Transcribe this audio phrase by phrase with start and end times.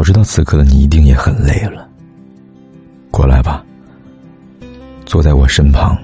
[0.00, 1.86] 我知道此刻的你一定也很累了。
[3.10, 3.62] 过来吧，
[5.04, 5.94] 坐在我身旁，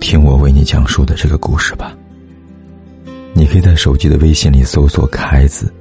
[0.00, 1.96] 听我为你讲述的这个故事吧。
[3.34, 5.72] 你可以在手机的微信里搜索“凯”字，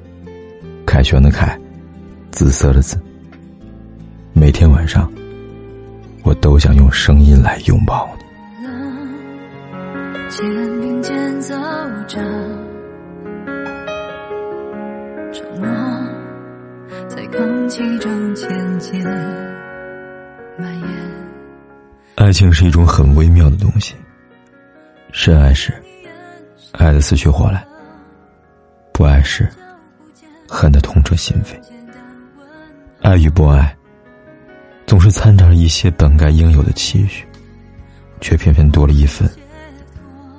[0.86, 1.60] 凯旋的凯，
[2.30, 3.02] 紫色的紫。
[4.32, 5.12] 每天晚上，
[6.22, 8.22] 我都想用声音来拥抱你。
[10.30, 10.46] 肩
[10.80, 11.56] 并肩走
[12.08, 12.20] 着，
[17.32, 19.04] 空气中渐渐
[20.58, 20.90] 蔓延。
[22.16, 23.96] 爱情是一种很微妙的东西，
[25.14, 25.74] 深爱时，
[26.74, 27.62] 爱的死去活来；
[28.92, 29.50] 不爱时，
[30.48, 31.56] 恨得痛彻心扉。
[33.02, 33.76] 爱与不爱。
[34.86, 37.26] 总是掺杂着一些本该应有的期许，
[38.20, 39.26] 却偏偏多了一份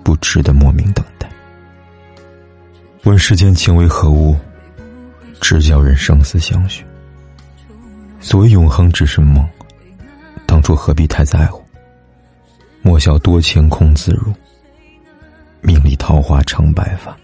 [0.05, 1.27] 不值得莫名等待。
[3.05, 4.37] 问世间情为何物，
[5.43, 6.83] 只叫人生死相许。
[8.21, 9.47] 所谓永恒只是梦，
[10.47, 11.61] 当初何必太在乎？
[12.81, 14.33] 莫笑多情空自如，
[15.61, 17.15] 命里桃花成白发。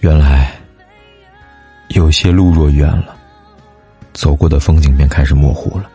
[0.00, 0.58] 原来，
[1.90, 3.14] 有些路若远了。
[4.12, 5.88] 走过的风景便开始模糊了，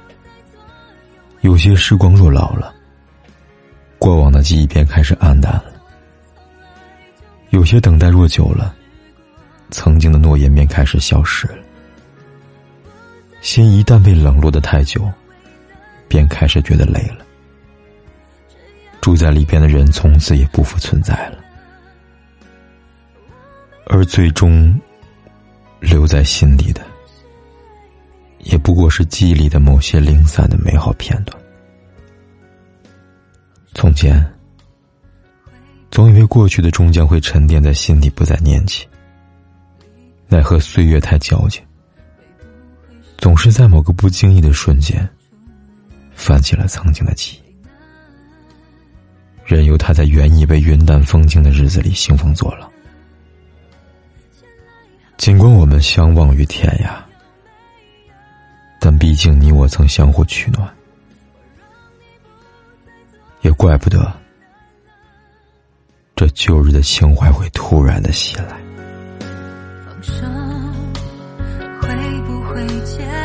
[1.41, 2.73] 有些时光若老了，
[3.99, 5.65] 过往的记忆便开始黯淡了；
[7.49, 8.73] 有些等待若久了，
[9.75, 11.57] 曾经的诺言便开始消失了。
[13.41, 15.11] 心一旦被冷落的太久，
[16.07, 17.25] 便开始觉得累了。
[19.01, 21.37] 住在里边的人从此也不复存在了，
[23.87, 24.73] 而最终
[25.81, 26.81] 留在心里的。
[28.39, 31.37] 也不过是记忆里的某些零散的美好片段。
[33.73, 34.25] 从前，
[35.91, 38.87] 总以为过去的终将会沉淀在心底，不再念起。
[40.27, 41.63] 奈何岁月太矫情，
[43.17, 45.07] 总是在某个不经意的瞬间，
[46.13, 47.41] 泛起了曾经的记忆。
[49.45, 52.69] 任由他在原以为云淡风轻的日子里兴风作浪。
[55.17, 56.95] 尽管我们相忘于天涯。
[58.79, 60.71] 但毕竟你我曾相互取暖，
[63.41, 64.13] 也怪不得
[66.15, 68.64] 这旧日的情怀会突然的袭来。
[72.55, 73.24] 会结。